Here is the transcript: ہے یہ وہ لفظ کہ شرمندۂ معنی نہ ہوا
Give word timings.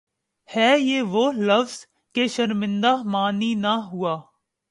ہے 0.49 0.71
یہ 0.79 1.01
وہ 1.11 1.31
لفظ 1.31 1.75
کہ 2.15 2.27
شرمندۂ 2.27 2.93
معنی 3.05 3.53
نہ 3.55 3.73
ہوا 3.87 4.15